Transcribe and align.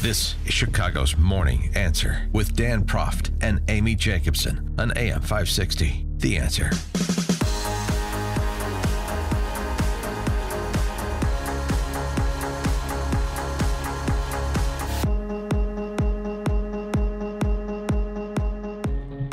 This 0.00 0.36
is 0.46 0.54
Chicago's 0.54 1.16
Morning 1.16 1.72
Answer 1.74 2.28
with 2.32 2.54
Dan 2.54 2.84
Proft 2.84 3.32
and 3.40 3.60
Amy 3.66 3.96
Jacobson 3.96 4.72
on 4.78 4.92
AM 4.96 5.20
560. 5.20 6.06
The 6.18 6.36
Answer. 6.36 6.70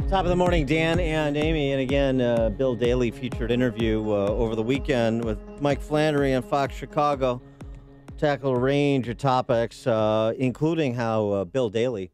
Top 0.10 0.24
of 0.24 0.30
the 0.30 0.36
morning, 0.36 0.66
Dan 0.66 1.00
and 1.00 1.38
Amy. 1.38 1.74
And 1.74 1.82
again, 1.82 2.22
uh, 2.22 2.50
Bill 2.50 2.74
Daley 2.74 3.12
featured 3.12 3.52
interview 3.52 4.02
uh, 4.02 4.30
over 4.30 4.56
the 4.56 4.64
weekend 4.64 5.24
with 5.24 5.38
Mike 5.62 5.80
Flannery 5.80 6.34
on 6.34 6.42
Fox 6.42 6.74
Chicago. 6.74 7.40
Tackle 8.18 8.52
a 8.52 8.58
range 8.58 9.10
of 9.10 9.18
topics, 9.18 9.86
uh, 9.86 10.34
including 10.38 10.94
how 10.94 11.30
uh, 11.32 11.44
Bill 11.44 11.70
Daley 11.70 12.12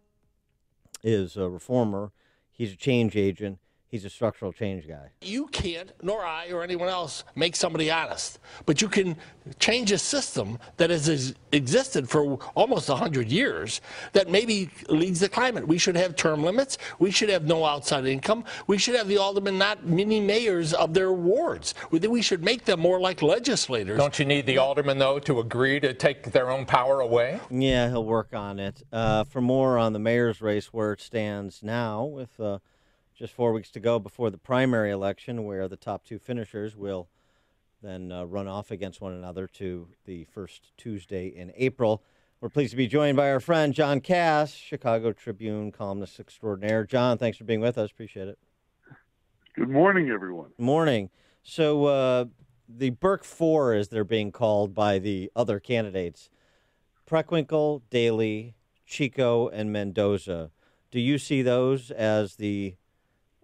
is 1.03 1.37
a 1.37 1.47
reformer. 1.47 2.11
He's 2.51 2.73
a 2.73 2.75
change 2.75 3.15
agent. 3.15 3.59
He's 3.91 4.05
a 4.05 4.09
structural 4.09 4.53
change 4.53 4.87
guy. 4.87 5.09
You 5.21 5.47
can't, 5.47 5.91
nor 6.01 6.23
I 6.23 6.49
or 6.51 6.63
anyone 6.63 6.87
else, 6.87 7.25
make 7.35 7.57
somebody 7.57 7.91
honest. 7.91 8.39
But 8.65 8.81
you 8.81 8.87
can 8.87 9.17
change 9.59 9.91
a 9.91 9.97
system 9.97 10.59
that 10.77 10.89
has 10.89 11.35
existed 11.51 12.09
for 12.09 12.39
almost 12.55 12.87
100 12.87 13.29
years 13.29 13.81
that 14.13 14.29
maybe 14.29 14.69
leads 14.87 15.19
the 15.19 15.27
climate. 15.27 15.67
We 15.67 15.77
should 15.77 15.97
have 15.97 16.15
term 16.15 16.41
limits. 16.41 16.77
We 16.99 17.11
should 17.11 17.27
have 17.27 17.43
no 17.43 17.65
outside 17.65 18.05
income. 18.05 18.45
We 18.65 18.77
should 18.77 18.95
have 18.95 19.09
the 19.09 19.17
aldermen 19.17 19.57
not 19.57 19.85
mini 19.85 20.21
mayors 20.21 20.73
of 20.73 20.93
their 20.93 21.11
wards. 21.11 21.73
We 21.91 22.21
should 22.21 22.45
make 22.45 22.63
them 22.63 22.79
more 22.79 23.01
like 23.01 23.21
legislators. 23.21 23.97
Don't 23.97 24.17
you 24.17 24.23
need 24.23 24.45
the 24.45 24.57
aldermen, 24.57 24.99
though, 24.99 25.19
to 25.19 25.41
agree 25.41 25.81
to 25.81 25.93
take 25.93 26.31
their 26.31 26.49
own 26.49 26.65
power 26.65 27.01
away? 27.01 27.41
Yeah, 27.49 27.89
he'll 27.89 28.05
work 28.05 28.33
on 28.33 28.57
it. 28.57 28.83
Uh, 28.93 29.25
for 29.25 29.41
more 29.41 29.77
on 29.77 29.91
the 29.91 29.99
mayor's 29.99 30.41
race, 30.41 30.67
where 30.67 30.93
it 30.93 31.01
stands 31.01 31.61
now, 31.61 32.05
with 32.05 32.39
uh, 32.39 32.59
just 33.21 33.33
four 33.35 33.53
weeks 33.53 33.69
to 33.69 33.79
go 33.79 33.99
before 33.99 34.31
the 34.31 34.37
primary 34.39 34.89
election, 34.89 35.43
where 35.43 35.67
the 35.67 35.77
top 35.77 36.03
two 36.03 36.17
finishers 36.17 36.75
will 36.75 37.07
then 37.83 38.11
uh, 38.11 38.23
run 38.25 38.47
off 38.47 38.71
against 38.71 38.99
one 38.99 39.13
another 39.13 39.45
to 39.45 39.87
the 40.05 40.23
first 40.23 40.71
Tuesday 40.75 41.27
in 41.27 41.51
April. 41.55 42.01
We're 42.39 42.49
pleased 42.49 42.71
to 42.71 42.77
be 42.77 42.87
joined 42.87 43.17
by 43.17 43.29
our 43.29 43.39
friend 43.39 43.75
John 43.75 44.01
Kass, 44.01 44.51
Chicago 44.51 45.13
Tribune 45.13 45.71
columnist 45.71 46.19
extraordinaire. 46.19 46.83
John, 46.83 47.19
thanks 47.19 47.37
for 47.37 47.43
being 47.43 47.61
with 47.61 47.77
us. 47.77 47.91
Appreciate 47.91 48.27
it. 48.27 48.39
Good 49.55 49.69
morning, 49.69 50.09
everyone. 50.09 50.49
Morning. 50.57 51.11
So, 51.43 51.85
uh, 51.85 52.25
the 52.67 52.89
Burke 52.89 53.23
Four, 53.23 53.75
as 53.75 53.89
they're 53.89 54.03
being 54.03 54.31
called 54.31 54.73
by 54.73 54.97
the 54.97 55.31
other 55.35 55.59
candidates, 55.59 56.31
Preckwinkle, 57.07 57.83
Daley, 57.91 58.55
Chico, 58.87 59.47
and 59.47 59.71
Mendoza. 59.71 60.49
Do 60.89 60.99
you 60.99 61.19
see 61.19 61.43
those 61.43 61.91
as 61.91 62.37
the 62.37 62.77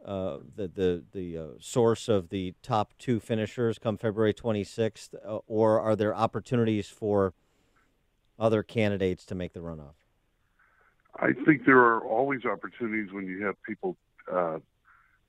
uh, 0.07 0.37
the 0.55 0.67
the 0.69 1.03
the 1.11 1.37
uh, 1.37 1.47
source 1.59 2.07
of 2.07 2.29
the 2.29 2.53
top 2.63 2.93
two 2.97 3.19
finishers 3.19 3.77
come 3.77 3.97
February 3.97 4.33
26th, 4.33 5.13
uh, 5.15 5.39
or 5.47 5.81
are 5.81 5.97
there 5.97 6.15
opportunities 6.15 6.87
for 6.87 7.33
other 8.39 8.63
candidates 8.63 9.25
to 9.25 9.35
make 9.35 9.51
the 9.51 9.59
runoff? 9.59 9.95
I 11.19 11.33
think 11.45 11.65
there 11.65 11.79
are 11.79 11.99
always 11.99 12.45
opportunities 12.45 13.11
when 13.11 13.27
you 13.27 13.43
have 13.45 13.61
people 13.63 13.97
uh, 14.31 14.59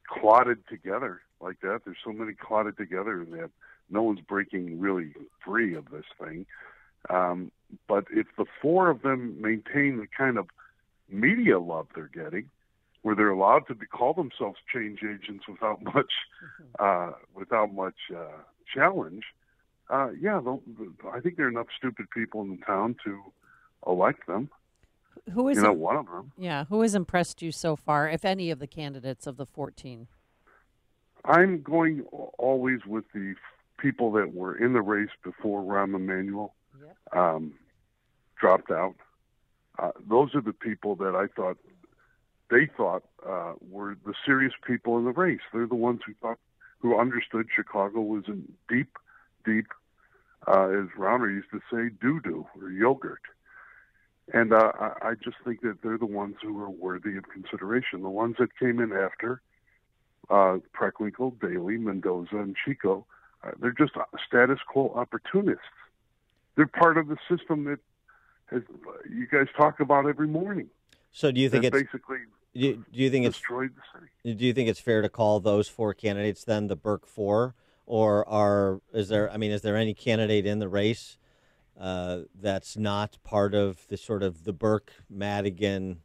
clotted 0.06 0.58
together 0.68 1.22
like 1.40 1.60
that. 1.62 1.80
There's 1.84 1.96
so 2.04 2.12
many 2.12 2.34
clotted 2.34 2.76
together 2.76 3.26
that 3.32 3.50
no 3.90 4.02
one's 4.02 4.20
breaking 4.20 4.78
really 4.78 5.12
free 5.44 5.74
of 5.74 5.90
this 5.90 6.04
thing. 6.20 6.46
Um, 7.10 7.50
but 7.88 8.04
if 8.10 8.26
the 8.36 8.44
four 8.62 8.90
of 8.90 9.02
them 9.02 9.40
maintain 9.40 9.96
the 9.96 10.06
kind 10.06 10.36
of 10.36 10.48
media 11.08 11.58
love 11.58 11.86
they're 11.94 12.10
getting, 12.12 12.50
where 13.08 13.16
they're 13.16 13.30
allowed 13.30 13.66
to 13.66 13.74
be, 13.74 13.86
call 13.86 14.12
themselves 14.12 14.58
change 14.70 14.98
agents 15.02 15.48
without 15.48 15.82
much 15.82 16.12
uh, 16.78 17.12
without 17.34 17.72
much 17.72 17.94
uh, 18.14 18.42
challenge. 18.74 19.24
Uh, 19.88 20.10
yeah, 20.20 20.42
I 21.10 21.20
think 21.20 21.38
there 21.38 21.46
are 21.46 21.48
enough 21.48 21.68
stupid 21.74 22.10
people 22.10 22.42
in 22.42 22.50
the 22.50 22.66
town 22.66 22.96
to 23.06 23.18
elect 23.86 24.26
them. 24.26 24.50
Who 25.32 25.48
is 25.48 25.56
you 25.56 25.62
know 25.62 25.72
one 25.72 25.96
of 25.96 26.04
them? 26.04 26.32
Yeah, 26.36 26.66
who 26.66 26.82
has 26.82 26.94
impressed 26.94 27.40
you 27.40 27.50
so 27.50 27.76
far, 27.76 28.10
if 28.10 28.26
any 28.26 28.50
of 28.50 28.58
the 28.58 28.66
candidates 28.66 29.26
of 29.26 29.38
the 29.38 29.46
fourteen? 29.46 30.08
I'm 31.24 31.62
going 31.62 32.02
always 32.36 32.80
with 32.86 33.06
the 33.14 33.36
people 33.78 34.12
that 34.12 34.34
were 34.34 34.54
in 34.54 34.74
the 34.74 34.82
race 34.82 35.16
before 35.24 35.62
Rahm 35.62 35.94
Emanuel 35.94 36.54
yep. 36.78 37.18
um, 37.18 37.54
dropped 38.38 38.70
out. 38.70 38.96
Uh, 39.78 39.92
those 40.06 40.34
are 40.34 40.42
the 40.42 40.52
people 40.52 40.94
that 40.96 41.14
I 41.14 41.26
thought 41.34 41.56
they 42.50 42.66
thought 42.76 43.04
uh, 43.26 43.52
were 43.70 43.96
the 44.04 44.14
serious 44.24 44.54
people 44.66 44.98
in 44.98 45.04
the 45.04 45.12
race. 45.12 45.40
They're 45.52 45.66
the 45.66 45.74
ones 45.74 46.00
who 46.06 46.14
thought, 46.14 46.38
who 46.78 46.98
understood 46.98 47.46
Chicago 47.54 48.00
was 48.00 48.24
in 48.26 48.52
deep, 48.68 48.96
deep, 49.44 49.66
uh, 50.46 50.68
as 50.68 50.88
Rauner 50.96 51.30
used 51.30 51.50
to 51.50 51.60
say, 51.70 51.94
doo 52.00 52.20
doo 52.20 52.46
or 52.60 52.70
yogurt. 52.70 53.22
And 54.32 54.52
uh, 54.52 54.72
I 54.78 55.14
just 55.22 55.36
think 55.44 55.62
that 55.62 55.78
they're 55.82 55.98
the 55.98 56.06
ones 56.06 56.36
who 56.42 56.60
are 56.62 56.68
worthy 56.70 57.16
of 57.16 57.24
consideration. 57.28 58.02
The 58.02 58.10
ones 58.10 58.36
that 58.38 58.56
came 58.58 58.78
in 58.78 58.92
after 58.92 59.40
uh, 60.28 60.58
Preckwinkle, 60.74 61.40
Daley, 61.40 61.78
Mendoza, 61.78 62.36
and 62.36 62.54
Chico, 62.62 63.06
uh, 63.42 63.52
they're 63.58 63.72
just 63.72 63.92
status 64.26 64.58
quo 64.66 64.92
opportunists. 64.94 65.62
They're 66.56 66.66
part 66.66 66.98
of 66.98 67.08
the 67.08 67.16
system 67.28 67.64
that 67.64 67.78
has, 68.50 68.62
you 69.08 69.26
guys 69.26 69.46
talk 69.56 69.80
about 69.80 70.06
every 70.06 70.28
morning. 70.28 70.68
So 71.12 71.32
do 71.32 71.40
you 71.40 71.48
think 71.48 71.64
it's 71.64 71.74
basically 71.74 72.18
do 72.54 72.60
you, 72.60 72.84
do 72.92 73.00
you 73.00 73.10
think 73.10 73.26
destroyed 73.26 73.70
it's 73.76 73.76
the 73.92 74.00
city? 74.24 74.38
Do 74.38 74.44
you 74.44 74.52
think 74.52 74.68
it's 74.68 74.80
fair 74.80 75.02
to 75.02 75.08
call 75.08 75.40
those 75.40 75.68
four 75.68 75.94
candidates 75.94 76.44
then 76.44 76.66
the 76.66 76.76
Burke 76.76 77.06
Four, 77.06 77.54
or 77.86 78.28
are 78.28 78.80
is 78.92 79.08
there? 79.08 79.30
I 79.30 79.36
mean, 79.36 79.50
is 79.50 79.62
there 79.62 79.76
any 79.76 79.94
candidate 79.94 80.46
in 80.46 80.58
the 80.58 80.68
race 80.68 81.18
uh, 81.78 82.20
that's 82.40 82.76
not 82.76 83.18
part 83.22 83.54
of 83.54 83.86
the 83.88 83.96
sort 83.96 84.22
of 84.22 84.44
the 84.44 84.52
Burke 84.52 84.92
Madigan 85.08 86.00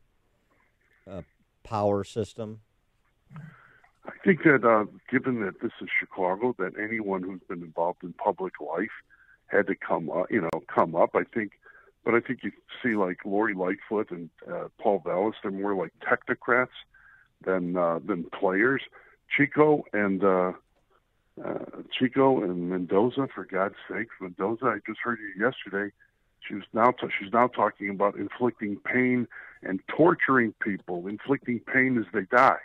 uh, 1.09 1.21
power 1.63 2.03
system? 2.03 2.61
I 4.05 4.11
think 4.23 4.43
that 4.43 4.65
uh, 4.65 4.85
given 5.09 5.41
that 5.45 5.61
this 5.61 5.71
is 5.81 5.87
Chicago, 5.99 6.53
that 6.59 6.73
anyone 6.77 7.23
who's 7.23 7.41
been 7.47 7.63
involved 7.63 8.03
in 8.03 8.13
public 8.13 8.59
life 8.59 8.91
had 9.47 9.67
to 9.67 9.75
come, 9.75 10.09
up, 10.09 10.29
you 10.29 10.41
know, 10.41 10.49
come 10.67 10.95
up. 10.95 11.11
I 11.15 11.23
think 11.33 11.53
but 12.03 12.13
I 12.13 12.19
think 12.19 12.39
you 12.43 12.51
see 12.81 12.95
like 12.95 13.19
Lori 13.25 13.53
Lightfoot 13.53 14.11
and 14.11 14.29
uh, 14.51 14.67
Paul 14.79 15.01
Vallas, 15.05 15.35
they're 15.41 15.51
more 15.51 15.75
like 15.75 15.93
technocrats 15.99 16.67
than 17.45 17.77
uh, 17.77 17.99
than 18.05 18.25
players. 18.25 18.81
Chico 19.35 19.83
and 19.93 20.23
uh, 20.23 20.53
uh, 21.43 21.65
Chico 21.97 22.43
and 22.43 22.69
Mendoza, 22.69 23.27
for 23.33 23.45
God's 23.45 23.75
sake, 23.89 24.07
Mendoza. 24.21 24.65
I 24.65 24.79
just 24.85 24.99
heard 24.99 25.19
you 25.19 25.43
yesterday. 25.43 25.93
She 26.47 26.55
was 26.55 26.63
now 26.73 26.91
t- 26.91 27.07
she's 27.19 27.31
now 27.31 27.47
talking 27.47 27.89
about 27.89 28.15
inflicting 28.15 28.77
pain 28.77 29.27
and 29.63 29.79
torturing 29.87 30.53
people, 30.61 31.07
inflicting 31.07 31.59
pain 31.59 31.97
as 31.97 32.05
they 32.13 32.23
die. 32.35 32.59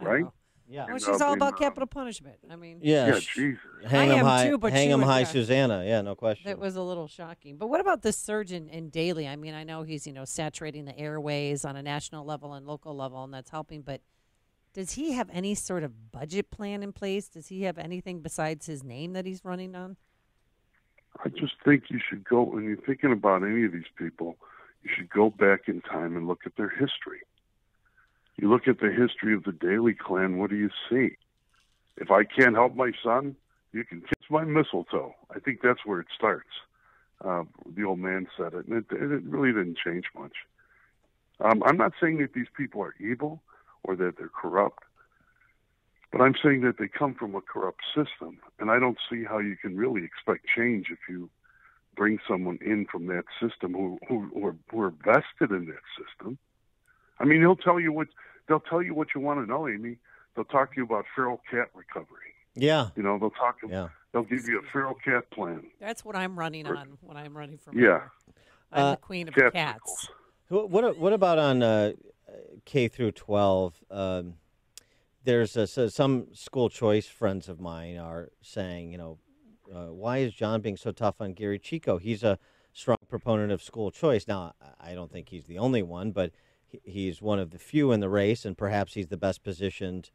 Right? 0.00 0.24
Yeah. 0.70 0.86
Well, 0.86 0.98
she's 0.98 1.20
all 1.20 1.32
about 1.32 1.58
capital 1.58 1.86
punishment. 1.86 2.36
I 2.50 2.56
mean, 2.56 2.80
yeah, 2.82 3.06
yeah 3.06 3.20
Jesus. 3.20 3.58
hang 3.86 4.10
I 4.10 4.14
him 4.16 4.26
high, 4.26 4.48
too, 4.48 4.58
but 4.58 4.72
hang 4.72 4.88
she 4.88 4.92
him 4.92 5.00
was- 5.00 5.08
high, 5.08 5.20
yeah. 5.20 5.24
Susanna. 5.26 5.84
Yeah, 5.86 6.02
no 6.02 6.14
question. 6.14 6.50
It 6.50 6.58
was 6.58 6.76
a 6.76 6.82
little 6.82 7.08
shocking. 7.08 7.56
But 7.56 7.68
what 7.68 7.80
about 7.80 8.02
the 8.02 8.12
surge 8.12 8.52
in, 8.52 8.68
in 8.68 8.90
Daley? 8.90 9.26
I 9.26 9.36
mean, 9.36 9.54
I 9.54 9.64
know 9.64 9.82
he's, 9.82 10.06
you 10.06 10.12
know, 10.12 10.24
saturating 10.26 10.84
the 10.84 10.98
airways 10.98 11.64
on 11.64 11.76
a 11.76 11.82
national 11.82 12.24
level 12.26 12.52
and 12.52 12.66
local 12.66 12.94
level, 12.94 13.24
and 13.24 13.32
that's 13.32 13.50
helping. 13.50 13.80
But 13.80 14.02
does 14.74 14.92
he 14.92 15.12
have 15.12 15.30
any 15.32 15.54
sort 15.54 15.84
of 15.84 16.12
budget 16.12 16.50
plan 16.50 16.82
in 16.82 16.92
place? 16.92 17.28
Does 17.28 17.48
he 17.48 17.62
have 17.62 17.78
anything 17.78 18.20
besides 18.20 18.66
his 18.66 18.84
name 18.84 19.14
that 19.14 19.24
he's 19.24 19.44
running 19.44 19.74
on? 19.74 19.96
I 21.24 21.30
just 21.30 21.54
think 21.64 21.84
you 21.88 21.98
should 22.08 22.24
go 22.24 22.42
when 22.42 22.64
you're 22.64 22.76
thinking 22.76 23.10
about 23.10 23.42
any 23.42 23.64
of 23.64 23.72
these 23.72 23.90
people. 23.96 24.36
You 24.84 24.90
should 24.94 25.08
go 25.08 25.30
back 25.30 25.62
in 25.66 25.80
time 25.80 26.16
and 26.16 26.28
look 26.28 26.40
at 26.46 26.56
their 26.56 26.68
history. 26.68 27.20
You 28.38 28.48
look 28.48 28.68
at 28.68 28.78
the 28.78 28.92
history 28.92 29.34
of 29.34 29.42
the 29.42 29.52
Daley 29.52 29.94
clan. 29.94 30.38
What 30.38 30.50
do 30.50 30.56
you 30.56 30.70
see? 30.88 31.16
If 31.96 32.12
I 32.12 32.22
can't 32.22 32.54
help 32.54 32.76
my 32.76 32.92
son, 33.02 33.34
you 33.72 33.84
can 33.84 34.00
kiss 34.00 34.30
my 34.30 34.44
mistletoe. 34.44 35.14
I 35.34 35.40
think 35.40 35.60
that's 35.60 35.84
where 35.84 36.00
it 36.00 36.06
starts. 36.16 36.48
Uh, 37.24 37.42
the 37.74 37.82
old 37.82 37.98
man 37.98 38.28
said 38.36 38.54
it, 38.54 38.66
and 38.66 38.78
it, 38.78 38.84
it 38.92 39.22
really 39.24 39.52
didn't 39.52 39.76
change 39.84 40.04
much. 40.16 40.34
Um, 41.40 41.64
I'm 41.66 41.76
not 41.76 41.92
saying 42.00 42.18
that 42.18 42.32
these 42.32 42.46
people 42.56 42.80
are 42.80 42.94
evil 43.00 43.42
or 43.82 43.96
that 43.96 44.16
they're 44.16 44.28
corrupt, 44.28 44.84
but 46.12 46.20
I'm 46.20 46.34
saying 46.40 46.60
that 46.60 46.78
they 46.78 46.86
come 46.86 47.14
from 47.14 47.34
a 47.34 47.40
corrupt 47.40 47.80
system, 47.88 48.38
and 48.60 48.70
I 48.70 48.78
don't 48.78 48.98
see 49.10 49.24
how 49.24 49.38
you 49.38 49.56
can 49.56 49.76
really 49.76 50.04
expect 50.04 50.46
change 50.56 50.86
if 50.90 50.98
you 51.08 51.28
bring 51.96 52.20
someone 52.28 52.58
in 52.64 52.86
from 52.86 53.06
that 53.08 53.24
system 53.42 53.72
who 53.72 53.98
who, 54.08 54.30
who, 54.32 54.46
are, 54.46 54.56
who 54.70 54.80
are 54.82 54.94
vested 55.04 55.50
in 55.50 55.66
that 55.66 55.82
system. 55.98 56.38
I 57.20 57.24
mean, 57.24 57.40
he'll 57.40 57.56
tell 57.56 57.80
you 57.80 57.92
what 57.92 58.08
they'll 58.48 58.60
tell 58.60 58.82
you 58.82 58.94
what 58.94 59.08
you 59.14 59.20
want 59.20 59.40
to 59.40 59.46
know, 59.46 59.68
Amy. 59.68 59.98
They'll 60.34 60.44
talk 60.44 60.74
to 60.74 60.76
you 60.80 60.84
about 60.84 61.04
feral 61.14 61.40
cat 61.50 61.68
recovery. 61.74 62.34
yeah, 62.54 62.88
You 62.96 63.02
know, 63.02 63.18
they'll 63.18 63.30
talk. 63.30 63.56
yeah. 63.68 63.88
They'll 64.12 64.22
give 64.22 64.46
you 64.48 64.58
a 64.60 64.62
feral 64.72 64.94
cat 64.94 65.30
plan. 65.30 65.64
That's 65.80 66.04
what 66.04 66.16
I'm 66.16 66.38
running 66.38 66.66
on 66.66 66.96
when 67.02 67.16
I'm 67.16 67.36
running 67.36 67.58
for 67.58 67.72
Yeah. 67.74 67.80
mayor. 67.80 68.10
I'm 68.72 68.84
Uh, 68.84 68.90
the 68.92 68.96
queen 68.98 69.28
of 69.28 69.34
cat 69.34 69.52
cats. 69.52 70.08
Wh- 70.48 70.70
What 70.70 70.96
what 70.98 71.12
about 71.12 71.38
on 71.38 71.62
uh, 71.62 71.92
K 72.64 72.88
through 72.88 73.12
twelve? 73.12 73.82
Um, 73.90 74.34
there's 75.24 75.56
a, 75.56 75.66
so 75.66 75.88
some 75.88 76.32
school 76.34 76.68
choice 76.70 77.06
friends 77.06 77.48
of 77.48 77.60
mine 77.60 77.96
are 77.98 78.30
saying, 78.40 78.92
you 78.92 78.98
know, 78.98 79.18
uh, 79.74 79.88
why 79.92 80.18
is 80.18 80.32
John 80.32 80.60
being 80.62 80.76
so 80.76 80.90
tough 80.92 81.20
on 81.20 81.32
Gary 81.34 81.58
Chico? 81.58 81.98
He's 81.98 82.22
a 82.22 82.38
strong 82.72 82.96
proponent 83.08 83.52
of 83.52 83.62
school 83.62 83.90
choice. 83.90 84.26
Now, 84.26 84.54
I 84.80 84.92
I 84.92 84.94
don't 84.94 85.10
think 85.12 85.28
he's 85.28 85.44
the 85.46 85.58
only 85.58 85.82
one, 85.82 86.12
but 86.12 86.30
he- 86.30 86.36
he's 86.84 87.22
one 87.22 87.38
of 87.38 87.50
the 87.50 87.58
few 87.58 87.92
in 87.92 88.00
the 88.00 88.08
race, 88.08 88.44
and 88.44 88.56
perhaps 88.56 88.94
he's 88.94 89.08
the 89.08 89.16
best 89.16 89.42
positioned 89.42 90.10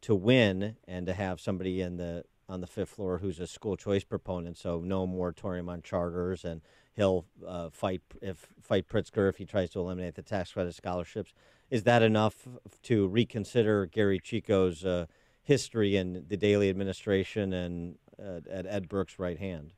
to 0.00 0.14
win 0.14 0.76
and 0.86 1.06
to 1.06 1.14
have 1.14 1.40
somebody 1.40 1.80
in 1.80 1.96
the 1.96 2.24
on 2.48 2.60
the 2.60 2.66
fifth 2.66 2.90
floor 2.90 3.18
who's 3.18 3.40
a 3.40 3.46
school 3.46 3.76
choice 3.76 4.04
proponent. 4.04 4.56
So 4.56 4.80
no 4.80 5.06
moratorium 5.06 5.68
on 5.68 5.82
charters, 5.82 6.44
and 6.44 6.62
he'll 6.94 7.26
uh, 7.46 7.70
fight 7.70 8.02
if 8.22 8.48
fight 8.60 8.88
Pritzker 8.88 9.28
if 9.28 9.36
he 9.36 9.44
tries 9.44 9.70
to 9.70 9.80
eliminate 9.80 10.14
the 10.14 10.22
tax 10.22 10.52
credit 10.52 10.74
scholarships. 10.74 11.32
Is 11.70 11.82
that 11.82 12.02
enough 12.02 12.48
to 12.84 13.06
reconsider 13.08 13.84
Gary 13.86 14.18
Chico's 14.18 14.84
uh, 14.84 15.06
history 15.42 15.96
in 15.96 16.24
the 16.28 16.36
Daley 16.36 16.70
administration 16.70 17.52
and 17.52 17.96
uh, 18.18 18.40
at 18.50 18.66
Ed 18.66 18.88
Burke's 18.88 19.18
right 19.18 19.38
hand? 19.38 19.72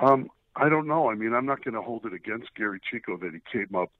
Um, 0.00 0.30
I 0.54 0.68
don't 0.70 0.86
know. 0.86 1.10
I 1.10 1.14
mean, 1.14 1.34
I'm 1.34 1.44
not 1.44 1.62
going 1.62 1.74
to 1.74 1.82
hold 1.82 2.06
it 2.06 2.14
against 2.14 2.54
Gary 2.54 2.80
Chico 2.90 3.18
that 3.18 3.32
he 3.32 3.40
came 3.52 3.74
up. 3.74 3.90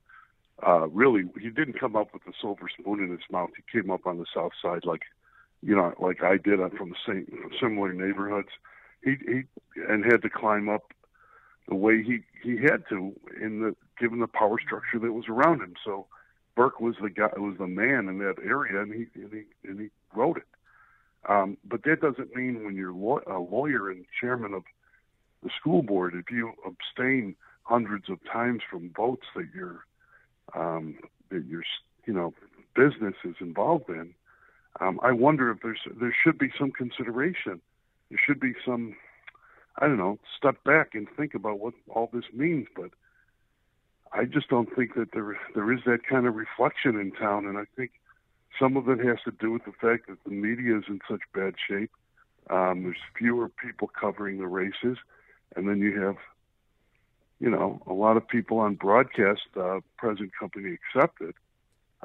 Uh, 0.67 0.89
really, 0.89 1.25
he 1.41 1.51
didn't 1.51 1.79
come 1.79 1.97
up 1.97 2.13
with 2.15 2.23
a 2.27 2.33
silver 2.41 2.69
spoon 2.69 3.03
in 3.03 3.11
his 3.11 3.21
mouth. 3.31 3.51
He 3.57 3.79
came 3.79 3.91
up 3.91 4.07
on 4.07 4.19
the 4.19 4.27
south 4.35 4.53
side, 4.61 4.85
like 4.85 5.03
you 5.63 5.75
know, 5.75 5.95
like 5.99 6.23
I 6.23 6.37
did. 6.37 6.61
I'm 6.61 6.71
from 6.71 6.91
the 6.91 6.97
same 7.07 7.51
similar 7.61 7.93
neighborhoods. 7.93 8.49
He 9.03 9.17
he 9.27 9.43
and 9.89 10.05
had 10.05 10.23
to 10.23 10.31
climb 10.31 10.69
up 10.69 10.93
the 11.69 11.75
way 11.75 12.03
he 12.03 12.21
he 12.43 12.57
had 12.63 12.85
to 12.89 13.15
in 13.41 13.61
the 13.61 13.77
given 13.99 14.21
the 14.21 14.27
power 14.27 14.59
structure 14.65 14.99
that 14.99 15.13
was 15.13 15.29
around 15.29 15.61
him. 15.61 15.75
So 15.85 16.07
Burke 16.55 16.81
was 16.81 16.97
the 17.03 17.11
guy, 17.11 17.31
was 17.37 17.57
the 17.59 17.67
man 17.67 18.09
in 18.09 18.19
that 18.19 18.37
area, 18.45 18.81
and 18.81 18.93
he 18.93 19.07
and 19.21 19.33
he 19.33 19.69
and 19.69 19.81
he 19.81 19.89
wrote 20.15 20.39
it. 20.39 20.47
Um, 21.29 21.57
but 21.65 21.83
that 21.85 22.01
doesn't 22.01 22.35
mean 22.35 22.65
when 22.65 22.77
you're 22.77 22.93
law- 22.93 23.21
a 23.27 23.39
lawyer 23.39 23.91
and 23.91 24.05
chairman 24.21 24.55
of 24.55 24.63
the 25.43 25.51
school 25.59 25.83
board, 25.83 26.15
if 26.15 26.31
you 26.31 26.53
abstain 26.65 27.35
hundreds 27.63 28.09
of 28.09 28.19
times 28.25 28.63
from 28.71 28.91
votes 28.97 29.27
that 29.35 29.49
your 29.55 29.85
um, 30.55 30.99
that 31.31 31.45
your 31.47 31.63
you 32.07 32.13
know 32.13 32.35
business 32.75 33.15
is 33.25 33.37
involved 33.41 33.89
in, 33.89 34.15
um, 34.81 35.01
I 35.03 35.13
wonder 35.13 35.51
if 35.51 35.59
there's 35.63 35.81
there 36.01 36.15
should 36.23 36.39
be 36.39 36.51
some 36.59 36.71
consideration. 36.71 37.61
There 38.11 38.21
should 38.25 38.41
be 38.41 38.55
some 38.65 38.97
I 39.79 39.87
don't 39.87 39.99
know 39.99 40.19
step 40.37 40.63
back 40.65 40.95
and 40.95 41.07
think 41.17 41.35
about 41.35 41.59
what 41.59 41.75
all 41.89 42.11
this 42.13 42.25
means. 42.33 42.67
But 42.75 42.91
I 44.13 44.25
just 44.25 44.49
don't 44.49 44.75
think 44.75 44.95
that 44.95 45.13
there 45.13 45.39
there 45.55 45.73
is 45.73 45.81
that 45.87 46.07
kind 46.09 46.27
of 46.27 46.35
reflection 46.35 46.99
in 47.01 47.13
town, 47.13 47.47
and 47.47 47.59
I 47.59 47.65
think 47.77 47.93
some 48.59 48.77
of 48.77 48.89
it 48.89 49.05
has 49.05 49.19
to 49.25 49.31
do 49.31 49.51
with 49.51 49.65
the 49.65 49.73
fact 49.73 50.09
that 50.09 50.23
the 50.25 50.31
media 50.31 50.79
is 50.79 50.85
in 50.89 51.01
such 51.09 51.21
bad 51.35 51.55
shape. 51.69 51.91
Um, 52.49 52.85
there's 52.85 52.97
fewer 53.19 53.49
people 53.49 53.89
covering 53.89 54.39
the 54.39 54.47
races, 54.47 54.99
and 55.57 55.69
then 55.69 55.79
you 55.81 56.01
have, 56.01 56.17
you 57.41 57.51
know, 57.51 57.83
a 57.87 57.93
lot 57.93 58.17
of 58.17 58.27
people 58.27 58.59
on 58.59 58.75
broadcast, 58.75 59.43
uh, 59.59 59.81
present 59.99 60.31
company 60.39 60.77
accepted, 60.95 61.35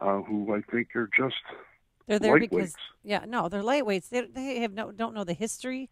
uh, 0.02 0.22
who 0.22 0.54
I 0.54 0.62
think 0.72 0.96
are 0.96 1.10
just 1.16 1.36
They're 2.08 2.20
there 2.20 2.40
because 2.40 2.74
yeah, 3.04 3.26
no, 3.28 3.50
they're 3.50 3.64
lightweights. 3.64 4.10
They 4.10 4.22
they 4.22 4.60
have 4.60 4.74
no 4.74 4.92
don't 4.92 5.14
know 5.14 5.24
the 5.24 5.34
history 5.34 5.90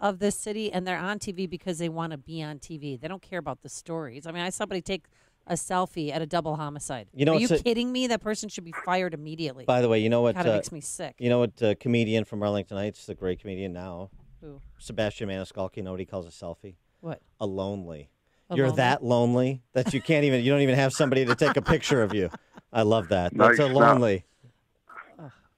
of 0.00 0.18
this 0.18 0.36
city, 0.36 0.72
and 0.72 0.86
they're 0.86 0.98
on 0.98 1.18
TV 1.18 1.48
because 1.48 1.78
they 1.78 1.88
want 1.88 2.12
to 2.12 2.18
be 2.18 2.42
on 2.42 2.58
TV. 2.58 3.00
They 3.00 3.08
don't 3.08 3.22
care 3.22 3.38
about 3.38 3.62
the 3.62 3.68
stories. 3.68 4.26
I 4.26 4.32
mean, 4.32 4.42
I 4.42 4.50
saw 4.50 4.64
somebody 4.64 4.82
take 4.82 5.04
a 5.46 5.54
selfie 5.54 6.12
at 6.12 6.22
a 6.22 6.26
double 6.26 6.56
homicide. 6.56 7.08
You 7.14 7.24
know 7.24 7.34
are 7.34 7.40
you 7.40 7.48
a- 7.50 7.58
kidding 7.58 7.92
me? 7.92 8.06
That 8.06 8.20
person 8.20 8.48
should 8.48 8.64
be 8.64 8.72
fired 8.72 9.14
immediately. 9.14 9.64
By 9.64 9.80
the 9.80 9.88
way, 9.88 9.98
you 10.00 10.08
know 10.08 10.22
what? 10.22 10.34
God, 10.34 10.46
it 10.46 10.50
uh, 10.50 10.54
makes 10.54 10.72
me 10.72 10.80
sick. 10.80 11.14
You 11.18 11.30
know 11.30 11.38
what? 11.38 11.62
Uh, 11.62 11.74
comedian 11.78 12.24
from 12.24 12.42
Arlington 12.42 12.76
Heights, 12.76 13.06
the 13.06 13.14
great 13.14 13.40
comedian 13.40 13.72
now, 13.72 14.10
Who? 14.40 14.60
Sebastian 14.78 15.28
Maniscalco. 15.28 15.76
You 15.76 15.82
know 15.84 15.92
what 15.92 16.00
he 16.00 16.06
calls 16.06 16.26
a 16.26 16.30
selfie? 16.30 16.76
What? 17.00 17.20
A 17.40 17.46
lonely. 17.46 18.08
A 18.50 18.56
You're 18.56 18.66
lonely? 18.66 18.76
that 18.76 19.04
lonely 19.04 19.62
that 19.72 19.94
you 19.94 20.00
can't 20.02 20.24
even. 20.24 20.44
You 20.44 20.52
don't 20.52 20.60
even 20.60 20.74
have 20.74 20.92
somebody 20.92 21.24
to 21.24 21.34
take 21.34 21.56
a 21.56 21.62
picture 21.62 22.02
of 22.02 22.12
you. 22.14 22.30
I 22.72 22.82
love 22.82 23.08
that. 23.08 23.32
That's 23.34 23.58
Nice. 23.58 23.68
a 23.70 23.72
Now- 23.72 23.78
lonely. 23.92 24.24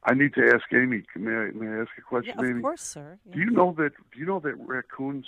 I 0.09 0.15
need 0.15 0.35
to 0.35 0.47
ask 0.55 0.73
Amy. 0.73 1.03
May 1.17 1.33
I, 1.35 1.51
may 1.51 1.67
I 1.67 1.81
ask 1.81 1.91
a 1.99 2.01
question, 2.01 2.35
Yeah, 2.39 2.45
Amy? 2.45 2.57
of 2.59 2.63
course, 2.63 2.83
sir. 2.83 3.19
Do 3.29 3.41
you 3.41 3.51
know 3.51 3.73
that? 3.79 3.91
Do 4.13 4.21
you 4.21 4.25
know 4.27 4.39
that 4.41 4.55
raccoons 4.59 5.27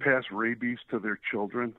pass 0.00 0.24
rabies 0.32 0.78
to 0.90 0.98
their 0.98 1.20
children? 1.30 1.76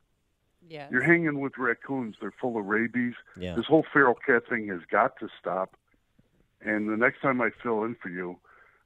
Yeah. 0.70 0.88
You're 0.90 1.04
hanging 1.04 1.42
with 1.42 1.58
raccoons; 1.58 2.16
they're 2.22 2.32
full 2.40 2.58
of 2.58 2.66
rabies. 2.66 3.16
Yeah. 3.36 3.56
This 3.56 3.66
whole 3.66 3.86
feral 3.92 4.14
cat 4.14 4.44
thing 4.48 4.70
has 4.70 4.80
got 4.90 5.20
to 5.20 5.28
stop. 5.38 5.76
And 6.62 6.88
the 6.90 6.96
next 6.96 7.22
time 7.22 7.42
I 7.42 7.50
fill 7.62 7.84
in 7.84 7.96
for 7.96 8.08
you, 8.10 8.38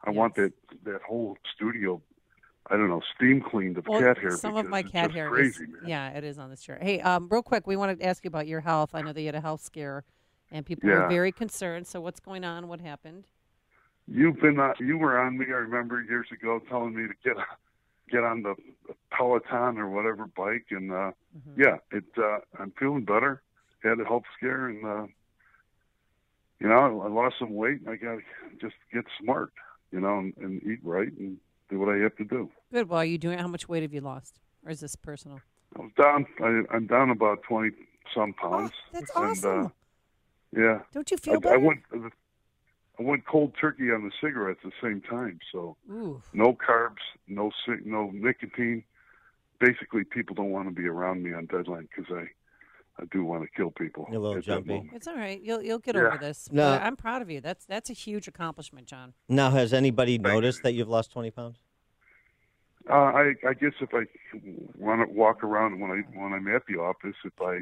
I 0.04 0.10
want 0.10 0.34
that 0.36 0.54
that 0.86 1.02
whole 1.04 1.38
studio. 1.56 2.02
I 2.68 2.78
don't 2.78 2.88
know, 2.90 3.02
steam 3.16 3.42
cleaned 3.42 3.78
of 3.78 3.88
Well, 3.88 4.00
cat 4.00 4.18
hair. 4.18 4.32
some 4.38 4.56
of 4.56 4.68
my 4.68 4.84
cat 4.84 5.12
hair 5.12 5.30
crazy, 5.30 5.66
is 5.66 5.70
man. 5.70 5.82
yeah, 5.86 6.10
it 6.12 6.24
is 6.24 6.40
on 6.40 6.50
this 6.50 6.62
chair. 6.62 6.78
Hey, 6.82 7.02
um, 7.02 7.28
real 7.30 7.44
quick, 7.44 7.68
we 7.68 7.76
wanted 7.76 8.00
to 8.00 8.06
ask 8.06 8.24
you 8.24 8.30
about 8.30 8.48
your 8.48 8.62
health. 8.62 8.92
I 8.94 9.02
know 9.02 9.12
that 9.12 9.20
you 9.20 9.28
had 9.28 9.36
a 9.36 9.42
health 9.42 9.62
scare, 9.62 10.06
and 10.52 10.66
people 10.66 10.90
were 10.90 11.08
very 11.10 11.32
concerned. 11.34 11.88
So, 11.88 12.00
what's 12.00 12.20
going 12.22 12.44
on? 12.46 12.68
What 12.70 12.80
happened? 12.80 13.26
You've 14.08 14.40
been 14.40 14.60
on, 14.60 14.74
you 14.80 14.98
were 14.98 15.20
on 15.20 15.38
me. 15.38 15.46
I 15.48 15.58
remember 15.58 16.02
years 16.02 16.28
ago 16.32 16.60
telling 16.70 16.96
me 16.96 17.04
to 17.08 17.14
get 17.24 17.38
on- 17.38 17.46
get 18.10 18.24
on 18.24 18.44
the 18.44 18.54
Peloton 19.12 19.78
or 19.78 19.90
whatever 19.90 20.26
bike, 20.28 20.66
and 20.72 20.92
uh, 20.92 21.12
Mm-hmm. 21.38 21.62
yeah, 21.62 21.78
it. 21.92 22.04
Uh, 22.18 22.38
I'm 22.60 22.72
feeling 22.80 23.04
better. 23.06 23.42
Had 23.84 24.00
a 24.00 24.06
health 24.06 24.24
scare, 24.38 24.68
and 24.68 24.86
uh, 24.86 25.08
you 26.60 26.68
know, 26.70 27.02
I 27.02 27.08
lost 27.10 27.36
some 27.40 27.54
weight. 27.56 27.82
And 27.82 27.90
I 27.90 27.96
got 27.98 28.16
to 28.16 28.22
just 28.62 28.76
get 28.94 29.04
smart, 29.22 29.52
you 29.92 30.00
know, 30.00 30.20
and, 30.20 30.34
and 30.38 30.64
eat 30.64 30.80
right 30.84 31.12
and 31.18 31.38
do 31.70 31.80
what 31.80 31.90
I 31.90 31.98
have 31.98 32.16
to 32.18 32.24
do. 32.26 32.50
Good. 32.72 32.90
Well, 32.90 33.00
are 33.00 33.06
you 33.06 33.18
doing? 33.18 33.40
How 33.40 33.48
much 33.48 33.68
weight 33.68 33.84
have 33.84 33.94
you 33.94 34.02
lost, 34.02 34.40
or 34.66 34.72
is 34.72 34.80
this 34.80 34.96
personal? 34.96 35.40
I 35.78 35.82
was 35.82 35.92
down. 36.00 36.26
I, 36.40 36.76
I'm 36.76 36.88
down 36.88 37.10
about 37.10 37.44
twenty 37.44 37.72
some 38.14 38.34
pounds. 38.34 38.72
Oh, 38.74 38.90
that's 38.92 39.16
and, 39.16 39.26
awesome. 39.26 39.66
Uh, 39.66 39.70
yeah, 40.56 40.80
Don't 40.94 41.10
you 41.10 41.18
feel 41.18 41.36
I, 41.36 41.38
better? 41.38 41.56
I 41.56 41.58
went. 41.58 41.80
I 43.00 43.02
went 43.02 43.26
cold 43.26 43.54
turkey 43.60 43.92
on 43.92 44.04
the 44.04 44.12
cigarettes 44.22 44.60
at 44.64 44.72
the 44.72 44.88
same 44.88 45.02
time. 45.02 45.40
So 45.52 45.78
Ooh. 45.90 46.22
no 46.34 46.54
carbs, 46.54 47.02
no 47.28 47.52
no 47.86 48.12
nicotine. 48.14 48.84
Basically, 49.60 50.04
people 50.04 50.36
don't 50.36 50.52
want 50.52 50.68
to 50.68 50.74
be 50.74 50.88
around 50.88 51.24
me 51.24 51.34
on 51.34 51.46
deadline 51.48 51.88
because 51.96 52.14
I, 52.14 52.26
I 53.00 53.06
do 53.12 53.24
want 53.24 53.44
to 53.44 53.50
kill 53.56 53.72
people. 53.72 54.06
You're 54.10 54.20
a 54.20 54.24
little 54.24 54.42
jumpy. 54.42 54.90
It's 54.94 55.08
all 55.08 55.16
right. 55.16 55.42
You'll 55.42 55.62
you'll 55.62 55.80
get 55.80 55.96
Yeah. 55.96 56.02
over 56.02 56.18
this. 56.20 56.50
No. 56.52 56.72
But 56.72 56.84
I'm 56.84 56.96
proud 56.96 57.22
of 57.22 57.30
you. 57.30 57.42
That's 57.42 57.66
that's 57.66 57.90
a 57.90 57.94
huge 57.94 58.28
accomplishment, 58.28 58.88
John. 58.88 59.14
Now, 59.28 59.50
has 59.52 59.74
anybody 59.74 60.18
noticed 60.18 60.62
that 60.64 60.74
you've 60.74 60.90
lost 60.90 61.12
20 61.12 61.32
pounds? 61.32 61.58
Uh, 62.90 62.94
I, 62.94 63.34
I 63.48 63.54
guess 63.54 63.72
if 63.80 63.90
I 63.94 64.04
want 64.78 65.08
to 65.08 65.14
walk 65.14 65.44
around 65.44 65.80
when 65.80 65.90
I 65.90 66.02
when 66.18 66.34
I'm 66.34 66.48
at 66.54 66.64
the 66.68 66.80
office, 66.80 67.16
if 67.24 67.34
I, 67.42 67.62